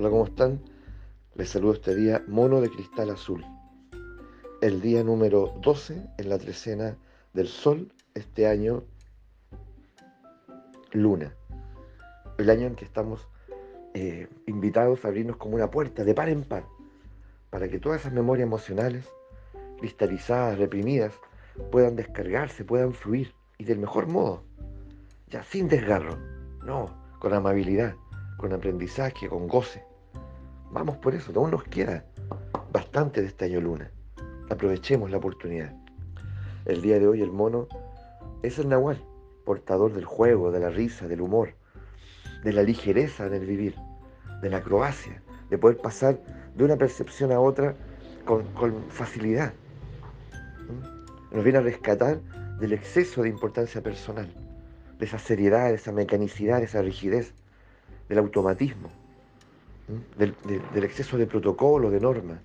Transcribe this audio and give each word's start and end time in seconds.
Hola, 0.00 0.08
¿cómo 0.08 0.24
están? 0.24 0.62
Les 1.34 1.50
saludo 1.50 1.74
este 1.74 1.94
día 1.94 2.24
Mono 2.26 2.62
de 2.62 2.70
Cristal 2.70 3.10
Azul. 3.10 3.44
El 4.62 4.80
día 4.80 5.04
número 5.04 5.58
12 5.60 6.12
en 6.16 6.28
la 6.30 6.38
trecena 6.38 6.96
del 7.34 7.48
Sol, 7.48 7.92
este 8.14 8.46
año 8.46 8.82
Luna. 10.92 11.34
El 12.38 12.48
año 12.48 12.66
en 12.66 12.76
que 12.76 12.86
estamos 12.86 13.28
eh, 13.92 14.26
invitados 14.46 15.04
a 15.04 15.08
abrirnos 15.08 15.36
como 15.36 15.56
una 15.56 15.70
puerta 15.70 16.02
de 16.02 16.14
par 16.14 16.30
en 16.30 16.44
par, 16.44 16.64
para 17.50 17.68
que 17.68 17.78
todas 17.78 18.00
esas 18.00 18.14
memorias 18.14 18.46
emocionales, 18.46 19.06
cristalizadas, 19.80 20.58
reprimidas, 20.58 21.12
puedan 21.70 21.94
descargarse, 21.94 22.64
puedan 22.64 22.94
fluir, 22.94 23.34
y 23.58 23.64
del 23.64 23.78
mejor 23.78 24.06
modo, 24.06 24.44
ya 25.28 25.42
sin 25.42 25.68
desgarro, 25.68 26.16
no, 26.64 27.18
con 27.18 27.34
amabilidad, 27.34 27.96
con 28.38 28.54
aprendizaje, 28.54 29.28
con 29.28 29.46
goce. 29.46 29.89
Vamos 30.72 30.98
por 30.98 31.16
eso, 31.16 31.32
aún 31.34 31.50
nos 31.50 31.64
queda 31.64 32.04
bastante 32.72 33.20
de 33.20 33.26
este 33.26 33.46
año 33.46 33.60
luna. 33.60 33.90
Aprovechemos 34.50 35.10
la 35.10 35.16
oportunidad. 35.16 35.74
El 36.64 36.80
día 36.80 37.00
de 37.00 37.08
hoy 37.08 37.22
el 37.22 37.32
mono 37.32 37.66
es 38.44 38.56
el 38.60 38.68
nahual, 38.68 39.04
portador 39.44 39.92
del 39.92 40.04
juego, 40.04 40.52
de 40.52 40.60
la 40.60 40.70
risa, 40.70 41.08
del 41.08 41.22
humor, 41.22 41.54
de 42.44 42.52
la 42.52 42.62
ligereza 42.62 43.26
en 43.26 43.34
el 43.34 43.46
vivir, 43.46 43.74
de 44.42 44.48
la 44.48 44.58
acrobacia, 44.58 45.20
de 45.50 45.58
poder 45.58 45.78
pasar 45.78 46.20
de 46.54 46.62
una 46.62 46.76
percepción 46.76 47.32
a 47.32 47.40
otra 47.40 47.74
con, 48.24 48.44
con 48.52 48.84
facilidad. 48.90 49.52
¿Mm? 50.68 51.34
Nos 51.34 51.42
viene 51.42 51.58
a 51.58 51.62
rescatar 51.62 52.20
del 52.60 52.74
exceso 52.74 53.22
de 53.22 53.28
importancia 53.28 53.82
personal, 53.82 54.32
de 55.00 55.04
esa 55.04 55.18
seriedad, 55.18 55.70
de 55.70 55.74
esa 55.74 55.90
mecanicidad, 55.90 56.58
de 56.58 56.66
esa 56.66 56.80
rigidez, 56.80 57.34
del 58.08 58.18
automatismo 58.18 58.99
del, 60.16 60.84
exceso 60.84 61.16
de 61.16 61.26
protocolo, 61.26 61.90
de 61.90 62.00
normas. 62.00 62.40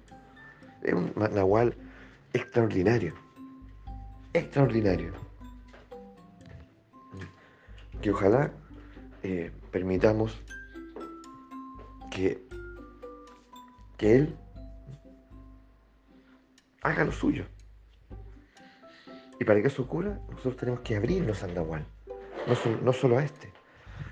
Es 0.82 0.94
un 0.94 1.14
nahual 1.16 1.76
extraordinario, 2.34 3.14
extraordinario. 4.34 5.14
Que 8.02 8.12
ojalá 8.12 8.52
eh, 9.24 9.52
permitamos 9.72 10.42
que, 12.12 12.44
que 13.98 14.16
Él 14.16 14.36
haga 16.82 17.04
lo 17.04 17.12
suyo. 17.12 17.46
Y 19.40 19.44
para 19.44 19.62
que 19.62 19.68
eso 19.68 19.82
ocurra, 19.84 20.20
nosotros 20.30 20.58
tenemos 20.58 20.82
que 20.82 20.96
abrirnos 20.96 21.44
al 21.44 21.54
Nahual. 21.54 21.86
No, 22.48 22.76
no 22.84 22.94
solo 22.94 23.18
a 23.18 23.24
este, 23.24 23.52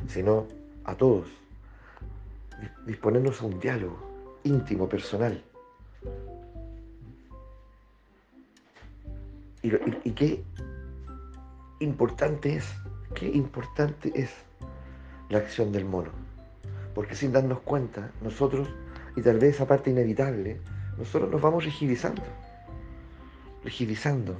sino 0.07 0.47
a 0.83 0.95
todos 0.95 1.42
disponernos 2.85 3.41
a 3.41 3.45
un 3.45 3.59
diálogo 3.59 4.13
íntimo, 4.43 4.87
personal. 4.87 5.41
Y, 9.61 10.11
qué 10.11 10.43
importante 11.79 12.55
es, 12.55 12.69
qué 13.15 13.29
importante 13.29 14.11
es 14.13 14.31
la 15.29 15.37
acción 15.37 15.71
del 15.71 15.85
mono. 15.85 16.11
Porque 16.93 17.15
sin 17.15 17.31
darnos 17.31 17.61
cuenta, 17.61 18.11
nosotros, 18.21 18.67
y 19.15 19.21
tal 19.21 19.39
vez 19.39 19.55
esa 19.55 19.67
parte 19.67 19.89
inevitable, 19.89 20.59
nosotros 20.97 21.31
nos 21.31 21.41
vamos 21.41 21.63
rigidizando. 21.63 22.21
Rigidizando 23.63 24.35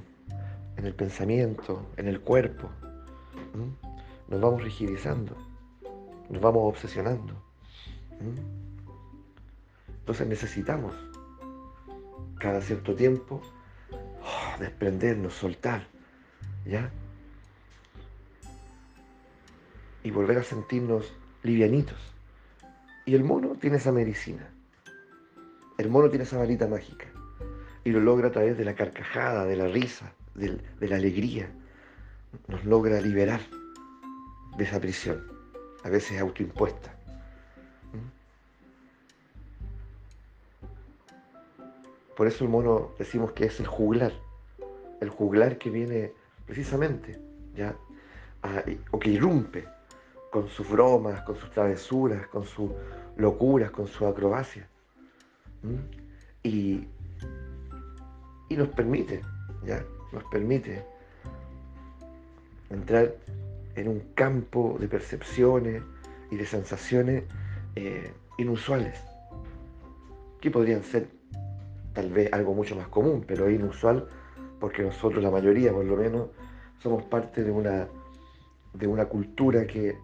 en 0.75 0.85
el 0.85 0.93
pensamiento, 0.93 1.85
en 1.95 2.07
el 2.07 2.19
cuerpo. 2.19 2.69
Nos 4.27 4.41
vamos 4.41 4.61
rigidizando. 4.61 5.35
Nos 6.29 6.41
vamos 6.41 6.63
obsesionando. 6.63 7.52
Entonces 9.99 10.27
necesitamos 10.27 10.93
cada 12.39 12.61
cierto 12.61 12.93
tiempo 12.93 13.41
oh, 13.91 14.59
desprendernos, 14.59 15.33
soltar, 15.33 15.87
¿ya? 16.65 16.91
Y 20.03 20.11
volver 20.11 20.39
a 20.39 20.43
sentirnos 20.43 21.13
livianitos. 21.43 21.97
Y 23.05 23.15
el 23.15 23.23
mono 23.23 23.55
tiene 23.55 23.77
esa 23.77 23.91
medicina. 23.91 24.49
El 25.77 25.89
mono 25.89 26.09
tiene 26.09 26.25
esa 26.25 26.37
varita 26.37 26.67
mágica. 26.67 27.07
Y 27.85 27.91
lo 27.91 27.99
logra 27.99 28.27
a 28.27 28.31
través 28.31 28.57
de 28.57 28.65
la 28.65 28.75
carcajada, 28.75 29.45
de 29.45 29.55
la 29.55 29.67
risa, 29.67 30.11
de, 30.35 30.59
de 30.79 30.87
la 30.87 30.97
alegría. 30.97 31.49
Nos 32.47 32.65
logra 32.65 32.99
liberar 32.99 33.41
de 34.57 34.63
esa 34.63 34.79
prisión, 34.79 35.23
a 35.83 35.89
veces 35.89 36.19
autoimpuesta. 36.19 36.95
Por 42.15 42.27
eso 42.27 42.43
el 42.43 42.49
mono 42.49 42.91
decimos 42.97 43.31
que 43.31 43.45
es 43.45 43.59
el 43.59 43.67
juglar, 43.67 44.13
el 45.01 45.09
juglar 45.09 45.57
que 45.57 45.69
viene 45.69 46.13
precisamente, 46.45 47.19
¿ya? 47.55 47.75
o 48.91 48.99
que 48.99 49.09
irrumpe 49.09 49.65
con 50.31 50.49
sus 50.49 50.69
bromas, 50.69 51.21
con 51.21 51.35
sus 51.37 51.49
travesuras, 51.51 52.27
con 52.27 52.45
sus 52.45 52.71
locuras, 53.17 53.71
con 53.71 53.87
su 53.87 54.05
acrobacia. 54.05 54.67
Y, 56.43 56.87
y 58.49 58.57
nos 58.57 58.67
permite, 58.69 59.21
¿ya? 59.63 59.83
Nos 60.11 60.23
permite 60.25 60.83
entrar 62.69 63.15
en 63.75 63.87
un 63.87 63.99
campo 64.15 64.77
de 64.79 64.87
percepciones 64.87 65.81
y 66.31 66.35
de 66.35 66.45
sensaciones 66.45 67.23
eh, 67.75 68.11
inusuales, 68.37 68.99
que 70.41 70.51
podrían 70.51 70.83
ser 70.83 71.07
tal 71.93 72.11
vez 72.11 72.31
algo 72.33 72.53
mucho 72.53 72.75
más 72.75 72.87
común, 72.87 73.23
pero 73.27 73.49
inusual 73.49 74.07
porque 74.59 74.81
nosotros, 74.81 75.21
la 75.21 75.29
mayoría 75.29 75.73
por 75.73 75.85
lo 75.85 75.97
menos, 75.97 76.29
somos 76.81 77.03
parte 77.03 77.43
de 77.43 77.51
una, 77.51 77.87
de 78.73 78.87
una 78.87 79.05
cultura 79.05 79.67
que, 79.67 79.97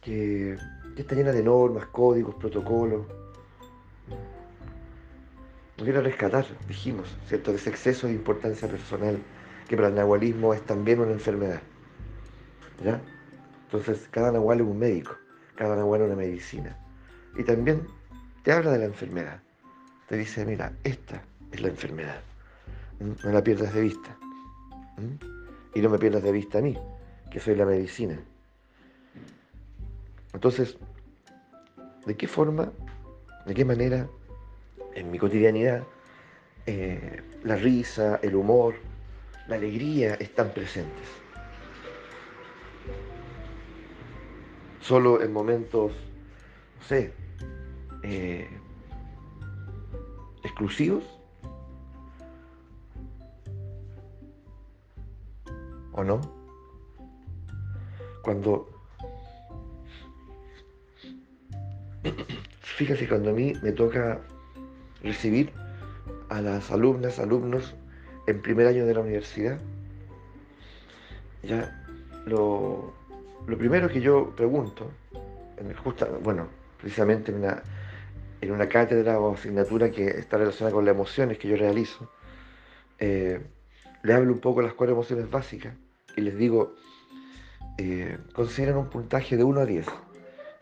que, 0.00 0.56
está 0.96 1.14
llena 1.14 1.30
de 1.30 1.44
normas, 1.44 1.86
códigos, 1.86 2.34
protocolos. 2.34 3.06
Viene 5.80 6.00
a 6.00 6.02
rescatar, 6.02 6.44
dijimos, 6.66 7.16
¿cierto? 7.28 7.52
De 7.52 7.58
ese 7.58 7.70
exceso 7.70 8.08
de 8.08 8.14
importancia 8.14 8.66
personal 8.66 9.16
que 9.68 9.76
para 9.76 9.88
el 9.88 9.94
nahualismo 9.94 10.52
es 10.52 10.62
también 10.62 10.98
una 10.98 11.12
enfermedad. 11.12 11.62
¿Ya? 12.84 13.00
Entonces, 13.66 14.08
cada 14.10 14.32
nahual 14.32 14.60
es 14.60 14.66
un 14.66 14.76
médico, 14.76 15.12
cada 15.54 15.76
nahual 15.76 16.00
es 16.00 16.06
una 16.08 16.16
medicina. 16.16 16.76
Y 17.36 17.44
también 17.44 17.86
te 18.42 18.50
habla 18.50 18.72
de 18.72 18.78
la 18.78 18.86
enfermedad 18.86 19.40
te 20.08 20.16
dice, 20.16 20.44
mira, 20.44 20.72
esta 20.84 21.22
es 21.52 21.60
la 21.60 21.68
enfermedad. 21.68 22.20
No 22.98 23.30
la 23.30 23.44
pierdas 23.44 23.74
de 23.74 23.82
vista. 23.82 24.16
Y 25.74 25.80
no 25.80 25.90
me 25.90 25.98
pierdas 25.98 26.22
de 26.22 26.32
vista 26.32 26.58
a 26.58 26.62
mí, 26.62 26.76
que 27.30 27.38
soy 27.38 27.54
la 27.54 27.66
medicina. 27.66 28.18
Entonces, 30.32 30.76
¿de 32.06 32.16
qué 32.16 32.26
forma, 32.26 32.72
de 33.46 33.54
qué 33.54 33.64
manera 33.64 34.08
en 34.94 35.10
mi 35.10 35.18
cotidianidad 35.18 35.84
eh, 36.66 37.22
la 37.44 37.56
risa, 37.56 38.18
el 38.22 38.34
humor, 38.34 38.74
la 39.46 39.56
alegría 39.56 40.14
están 40.14 40.50
presentes? 40.52 41.06
Solo 44.80 45.22
en 45.22 45.32
momentos, 45.32 45.92
no 46.78 46.84
sé, 46.84 47.12
eh, 48.02 48.48
exclusivos? 50.42 51.04
¿O 55.92 56.04
no? 56.04 56.20
Cuando... 58.22 58.68
Fíjate, 62.60 63.08
cuando 63.08 63.30
a 63.30 63.32
mí 63.32 63.54
me 63.62 63.72
toca 63.72 64.20
recibir 65.02 65.52
a 66.28 66.40
las 66.40 66.70
alumnas, 66.70 67.18
alumnos 67.18 67.74
en 68.26 68.40
primer 68.42 68.66
año 68.66 68.86
de 68.86 68.94
la 68.94 69.00
universidad, 69.00 69.58
ya 71.42 71.84
lo, 72.26 72.92
primero 73.46 73.88
que 73.88 74.00
yo 74.00 74.30
pregunto, 74.36 74.90
justa, 75.82 76.06
bueno, 76.22 76.46
precisamente 76.78 77.32
en 77.32 77.38
una 77.38 77.62
en 78.40 78.52
una 78.52 78.68
cátedra 78.68 79.18
o 79.20 79.34
asignatura 79.34 79.90
que 79.90 80.06
está 80.06 80.38
relacionada 80.38 80.74
con 80.74 80.84
las 80.84 80.94
emociones 80.94 81.38
que 81.38 81.48
yo 81.48 81.56
realizo, 81.56 82.10
eh, 82.98 83.40
le 84.02 84.12
hablo 84.12 84.32
un 84.32 84.40
poco 84.40 84.60
de 84.60 84.66
las 84.66 84.74
cuatro 84.74 84.94
emociones 84.94 85.30
básicas 85.30 85.74
y 86.16 86.20
les 86.20 86.36
digo, 86.36 86.74
eh, 87.78 88.18
consideren 88.32 88.76
un 88.76 88.90
puntaje 88.90 89.36
de 89.36 89.44
1 89.44 89.60
a 89.60 89.66
10 89.66 89.86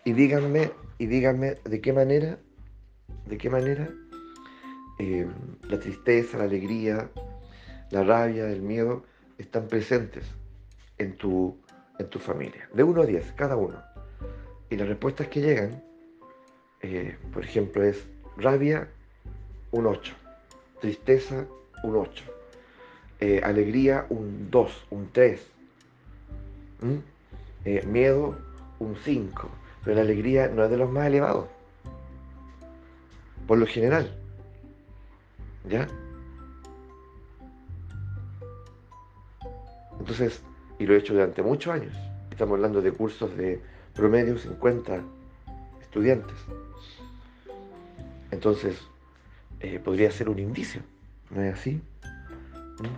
y 0.04 0.12
díganme, 0.12 0.70
y 0.98 1.06
díganme 1.06 1.56
de 1.64 1.80
qué 1.80 1.92
manera, 1.92 2.38
de 3.26 3.38
qué 3.38 3.50
manera 3.50 3.88
eh, 4.98 5.26
la 5.68 5.78
tristeza, 5.78 6.38
la 6.38 6.44
alegría, 6.44 7.10
la 7.90 8.04
rabia, 8.04 8.48
el 8.48 8.62
miedo 8.62 9.04
están 9.38 9.68
presentes 9.68 10.24
en 10.98 11.16
tu, 11.16 11.58
en 11.98 12.08
tu 12.08 12.18
familia. 12.18 12.68
De 12.72 12.82
1 12.82 13.02
a 13.02 13.06
10, 13.06 13.32
cada 13.32 13.56
uno. 13.56 13.82
Y 14.70 14.76
las 14.76 14.88
respuestas 14.88 15.28
que 15.28 15.40
llegan 15.40 15.85
eh, 16.82 17.16
por 17.32 17.44
ejemplo, 17.44 17.82
es 17.82 18.04
rabia, 18.36 18.88
un 19.70 19.86
8, 19.86 20.14
tristeza, 20.80 21.46
un 21.82 21.96
8, 21.96 22.24
eh, 23.20 23.40
alegría, 23.42 24.06
un 24.10 24.50
2, 24.50 24.86
un 24.90 25.10
3, 25.12 25.40
eh, 27.64 27.82
miedo, 27.86 28.36
un 28.78 28.96
5, 28.96 29.48
pero 29.84 29.96
la 29.96 30.02
alegría 30.02 30.48
no 30.48 30.64
es 30.64 30.70
de 30.70 30.76
los 30.76 30.90
más 30.90 31.06
elevados, 31.06 31.46
por 33.46 33.58
lo 33.58 33.66
general, 33.66 34.14
¿ya? 35.68 35.88
Entonces, 39.98 40.42
y 40.78 40.86
lo 40.86 40.94
he 40.94 40.98
hecho 40.98 41.14
durante 41.14 41.42
muchos 41.42 41.72
años, 41.72 41.94
estamos 42.30 42.54
hablando 42.56 42.82
de 42.82 42.92
cursos 42.92 43.36
de 43.36 43.60
promedio 43.94 44.38
50 44.38 45.02
estudiantes. 45.96 46.36
Entonces, 48.30 48.76
eh, 49.60 49.80
podría 49.82 50.10
ser 50.10 50.28
un 50.28 50.38
indicio, 50.38 50.82
¿no 51.30 51.42
es 51.42 51.54
así? 51.54 51.80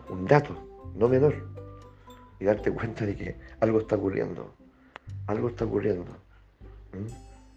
Un 0.09 0.27
dato, 0.27 0.59
no 0.97 1.09
menor. 1.09 1.47
Y 2.41 2.45
darte 2.45 2.73
cuenta 2.73 3.07
de 3.07 3.15
que 3.15 3.37
algo 3.61 3.79
está 3.79 3.95
ocurriendo, 3.95 4.53
algo 5.29 5.49
está 5.49 5.65
ocurriendo 5.65 6.07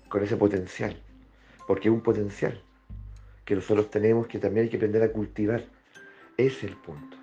con 0.10 0.24
ese 0.24 0.38
potencial, 0.38 1.02
porque 1.66 1.88
es 1.88 1.94
un 1.94 2.02
potencial 2.02 2.62
que 3.44 3.56
nosotros 3.56 3.90
tenemos 3.90 4.28
que 4.28 4.38
también 4.38 4.66
hay 4.66 4.70
que 4.70 4.78
aprender 4.78 5.02
a 5.02 5.12
cultivar. 5.12 5.66
Ese 6.38 6.58
es 6.58 6.64
el 6.66 6.76
punto. 6.78 7.18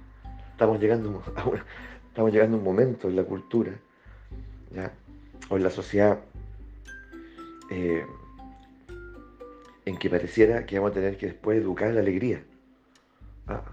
Estamos 0.51 0.81
llegando 0.81 1.23
a, 1.37 1.43
estamos 2.09 2.33
llegando 2.33 2.57
a 2.57 2.59
un 2.59 2.65
momento 2.65 3.09
en 3.09 3.15
la 3.15 3.23
cultura, 3.23 3.73
¿ya? 4.75 4.93
o 5.51 5.57
en 5.57 5.63
la 5.63 5.71
sociedad, 5.71 6.19
eh, 7.71 8.07
en 9.85 9.97
que 9.97 10.11
pareciera 10.11 10.67
que 10.67 10.79
vamos 10.79 10.93
a 10.93 10.95
tener 10.95 11.17
que 11.17 11.27
después 11.27 11.59
educar 11.59 11.93
la 11.93 12.01
alegría. 12.01 12.45
Ah, 13.47 13.65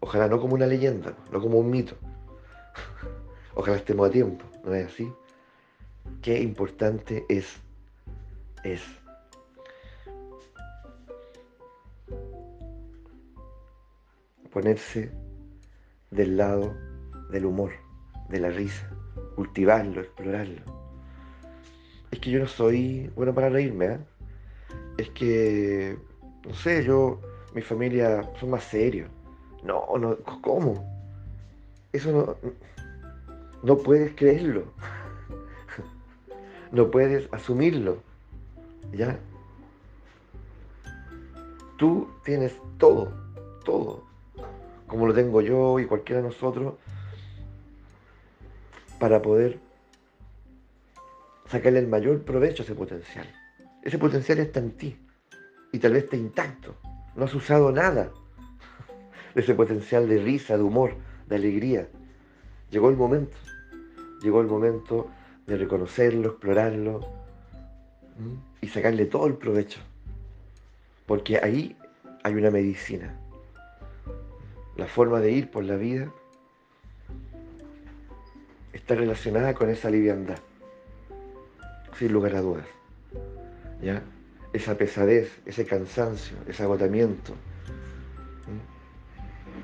ojalá 0.00 0.28
no 0.28 0.40
como 0.40 0.54
una 0.54 0.66
leyenda, 0.66 1.14
no 1.30 1.40
como 1.40 1.58
un 1.58 1.70
mito. 1.70 1.96
ojalá 3.54 3.76
estemos 3.76 4.08
a 4.08 4.10
tiempo, 4.10 4.44
¿no 4.64 4.74
es 4.74 4.86
así? 4.86 5.12
Qué 6.22 6.40
importante 6.40 7.24
es, 7.28 7.60
es 8.62 8.82
ponerse 14.50 15.10
del 16.10 16.36
lado 16.36 16.76
del 17.30 17.44
humor, 17.44 17.72
de 18.28 18.38
la 18.38 18.50
risa, 18.50 18.88
cultivarlo, 19.34 20.00
explorarlo. 20.00 20.73
Es 22.14 22.20
que 22.20 22.30
yo 22.30 22.38
no 22.38 22.46
soy 22.46 23.10
bueno 23.16 23.34
para 23.34 23.48
reírme, 23.48 23.86
¿eh? 23.86 23.98
es 24.98 25.10
que, 25.10 25.98
no 26.46 26.54
sé, 26.54 26.84
yo, 26.84 27.20
mi 27.54 27.60
familia 27.60 28.30
son 28.38 28.50
más 28.50 28.62
serios. 28.62 29.10
No, 29.64 29.84
no, 29.98 30.16
¿cómo? 30.40 30.76
Eso 31.92 32.12
no, 32.12 32.52
no 33.64 33.78
puedes 33.78 34.14
creerlo. 34.14 34.66
No 36.70 36.88
puedes 36.88 37.28
asumirlo. 37.32 37.98
¿Ya? 38.92 39.18
Tú 41.78 42.08
tienes 42.24 42.56
todo, 42.78 43.12
todo, 43.64 44.04
como 44.86 45.08
lo 45.08 45.14
tengo 45.14 45.40
yo 45.40 45.80
y 45.80 45.86
cualquiera 45.86 46.22
de 46.22 46.28
nosotros, 46.28 46.74
para 49.00 49.20
poder 49.20 49.58
sacarle 51.54 51.78
el 51.78 51.86
mayor 51.86 52.24
provecho 52.24 52.62
a 52.62 52.64
ese 52.64 52.74
potencial. 52.74 53.26
Ese 53.82 53.96
potencial 53.96 54.40
está 54.40 54.58
en 54.58 54.72
ti 54.72 54.96
y 55.70 55.78
tal 55.78 55.92
vez 55.92 56.04
está 56.04 56.16
intacto. 56.16 56.74
No 57.14 57.26
has 57.26 57.34
usado 57.34 57.70
nada 57.70 58.10
de 59.34 59.40
ese 59.40 59.54
potencial 59.54 60.08
de 60.08 60.18
risa, 60.18 60.56
de 60.56 60.64
humor, 60.64 60.96
de 61.28 61.36
alegría. 61.36 61.88
Llegó 62.70 62.90
el 62.90 62.96
momento. 62.96 63.36
Llegó 64.20 64.40
el 64.40 64.48
momento 64.48 65.08
de 65.46 65.56
reconocerlo, 65.56 66.30
explorarlo 66.30 67.00
y 68.60 68.66
sacarle 68.66 69.06
todo 69.06 69.28
el 69.28 69.34
provecho. 69.34 69.78
Porque 71.06 71.38
ahí 71.38 71.76
hay 72.24 72.34
una 72.34 72.50
medicina. 72.50 73.16
La 74.76 74.86
forma 74.86 75.20
de 75.20 75.30
ir 75.30 75.52
por 75.52 75.62
la 75.62 75.76
vida 75.76 76.10
está 78.72 78.96
relacionada 78.96 79.54
con 79.54 79.70
esa 79.70 79.88
liviandad, 79.88 80.38
sin 81.98 82.12
lugar 82.12 82.36
a 82.36 82.40
dudas. 82.40 82.66
¿ya? 83.82 84.02
Esa 84.52 84.76
pesadez, 84.76 85.40
ese 85.46 85.64
cansancio, 85.64 86.36
ese 86.48 86.62
agotamiento. 86.62 87.34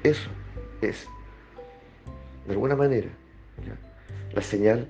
Eso 0.03 0.31
es, 0.81 1.07
de 2.47 2.53
alguna 2.53 2.75
manera, 2.75 3.09
la 4.33 4.43
señal 4.43 4.89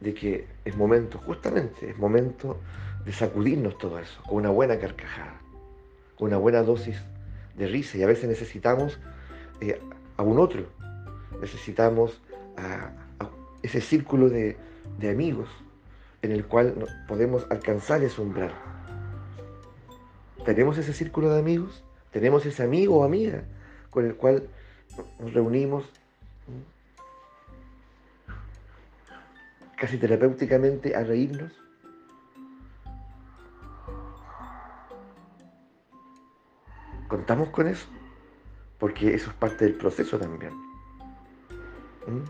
de 0.00 0.14
que 0.14 0.46
es 0.64 0.76
momento, 0.76 1.18
justamente, 1.18 1.90
es 1.90 1.98
momento 1.98 2.58
de 3.04 3.12
sacudirnos 3.12 3.76
todo 3.78 3.98
eso, 3.98 4.22
con 4.22 4.36
una 4.36 4.50
buena 4.50 4.78
carcajada, 4.78 5.40
con 6.16 6.28
una 6.28 6.38
buena 6.38 6.62
dosis 6.62 6.96
de 7.56 7.66
risa. 7.66 7.98
Y 7.98 8.02
a 8.02 8.06
veces 8.06 8.28
necesitamos 8.28 9.00
eh, 9.60 9.80
a 10.16 10.22
un 10.22 10.38
otro, 10.38 10.66
necesitamos 11.40 12.20
a, 12.56 12.90
ese 13.62 13.80
círculo 13.80 14.28
de, 14.28 14.56
de 14.98 15.10
amigos 15.10 15.48
en 16.22 16.30
el 16.32 16.46
cual 16.46 16.88
podemos 17.08 17.46
alcanzar 17.50 18.02
ese 18.02 18.20
umbral. 18.20 18.52
¿Tenemos 20.44 20.78
ese 20.78 20.92
círculo 20.92 21.30
de 21.30 21.40
amigos? 21.40 21.84
¿Tenemos 22.12 22.46
ese 22.46 22.62
amigo 22.62 22.98
o 22.98 23.04
amiga 23.04 23.42
con 23.90 24.06
el 24.06 24.14
cual 24.14 24.48
nos 25.20 25.32
reunimos 25.32 25.84
casi 29.76 29.98
terapéuticamente 29.98 30.94
a 30.94 31.02
reírnos? 31.02 31.52
¿Contamos 37.08 37.50
con 37.50 37.68
eso? 37.68 37.86
Porque 38.78 39.14
eso 39.14 39.30
es 39.30 39.36
parte 39.36 39.64
del 39.64 39.74
proceso 39.74 40.18
también. 40.18 40.54
¿Mm? 42.06 42.22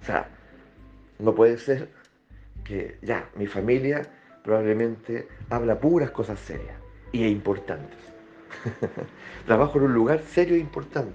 O 0.00 0.04
sea, 0.04 0.28
no 1.18 1.34
puede 1.34 1.58
ser 1.58 1.99
ya, 3.02 3.28
mi 3.36 3.46
familia 3.46 4.02
probablemente 4.42 5.28
habla 5.50 5.78
puras 5.80 6.10
cosas 6.10 6.38
serias 6.40 6.76
y 7.12 7.26
importantes. 7.26 7.98
Trabajo 9.46 9.78
en 9.78 9.84
un 9.84 9.94
lugar 9.94 10.20
serio 10.20 10.54
e 10.54 10.58
importante. 10.58 11.14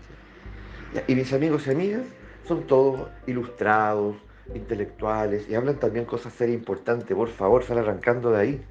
Y 1.08 1.16
mis 1.16 1.34
amigos 1.34 1.68
y 1.68 1.72
amigas 1.72 2.04
son 2.48 2.64
todos 2.68 3.10
ilustrados, 3.28 4.16
intelectuales 4.54 5.50
y 5.50 5.56
hablan 5.56 5.80
también 5.80 6.06
cosas 6.06 6.34
serias 6.34 6.58
e 6.58 6.60
importantes. 6.60 7.16
Por 7.16 7.30
favor, 7.30 7.64
sal 7.64 7.80
arrancando 7.80 8.32
de 8.32 8.40
ahí. 8.40 8.66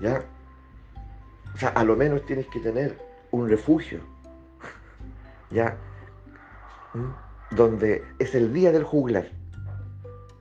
¿Ya? 0.00 0.22
O 1.54 1.58
sea, 1.58 1.70
a 1.70 1.84
lo 1.84 1.96
menos 1.96 2.24
tienes 2.26 2.46
que 2.46 2.60
tener 2.60 2.96
un 3.30 3.48
refugio. 3.48 4.00
¿Ya? 5.50 5.76
¿Mm? 6.94 7.54
Donde 7.54 8.04
es 8.18 8.34
el 8.34 8.52
día 8.52 8.72
del 8.72 8.84
juglar. 8.84 9.28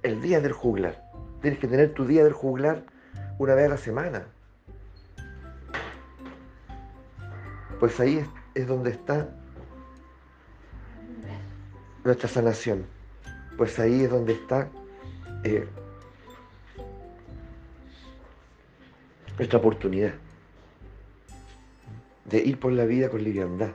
El 0.03 0.21
día 0.21 0.39
del 0.39 0.53
juglar. 0.53 1.06
Tienes 1.41 1.59
que 1.59 1.67
tener 1.67 1.93
tu 1.93 2.05
día 2.05 2.23
del 2.23 2.33
juglar 2.33 2.83
una 3.37 3.53
vez 3.53 3.67
a 3.67 3.69
la 3.69 3.77
semana. 3.77 4.27
Pues 7.79 7.99
ahí 7.99 8.25
es, 8.55 8.67
donde 8.67 8.91
está 8.91 9.29
nuestra 12.03 12.27
sanación. 12.27 12.85
Pues 13.55 13.77
ahí 13.79 14.03
es 14.03 14.09
donde 14.09 14.33
está 14.33 14.67
eh, 15.43 15.67
nuestra 19.37 19.59
oportunidad 19.59 20.13
de 22.25 22.39
ir 22.39 22.59
por 22.59 22.71
la 22.71 22.85
vida 22.85 23.09
con 23.09 23.23
liviandad, 23.23 23.71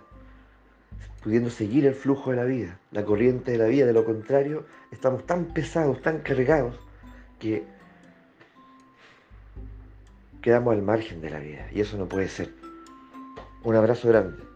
pudiendo 1.23 1.49
seguir 1.49 1.87
el 1.87 1.95
flujo 1.95 2.31
de 2.31 2.37
la 2.37 2.45
vida, 2.45 2.78
la 2.90 3.04
corriente 3.04 3.52
de 3.52 3.59
la 3.59 3.66
vida. 3.66 3.87
De 3.87 3.92
lo 3.92 4.04
contrario, 4.04 4.66
estamos 4.90 5.25
tan 5.26 5.47
pesados, 5.47 6.02
tan 6.02 6.19
cargados, 6.19 6.78
que 7.42 7.64
quedamos 10.42 10.75
al 10.75 10.82
margen 10.82 11.20
de 11.20 11.28
la 11.28 11.40
vida 11.40 11.66
y 11.72 11.80
eso 11.80 11.99
no 11.99 12.08
puede 12.08 12.28
ser. 12.28 12.50
Un 13.64 13.75
abrazo 13.75 14.08
grande. 14.08 14.51